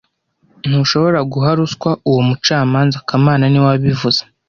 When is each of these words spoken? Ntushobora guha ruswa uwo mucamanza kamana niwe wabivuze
Ntushobora 0.67 1.19
guha 1.31 1.49
ruswa 1.59 1.89
uwo 2.09 2.21
mucamanza 2.29 2.97
kamana 3.07 3.43
niwe 3.47 3.65
wabivuze 3.71 4.21